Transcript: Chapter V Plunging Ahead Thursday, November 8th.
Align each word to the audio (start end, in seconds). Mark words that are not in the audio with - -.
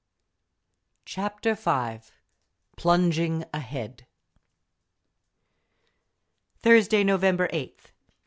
Chapter 1.05 1.53
V 1.53 1.99
Plunging 2.75 3.45
Ahead 3.53 4.07
Thursday, 6.63 7.03
November 7.03 7.47
8th. 7.49 7.91